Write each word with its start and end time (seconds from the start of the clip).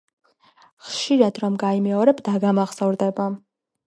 ხშირად 0.85 1.37
რომ 1.43 1.59
გაიმეორებ 1.63 2.23
დაგამახსოვრდება 2.31 3.29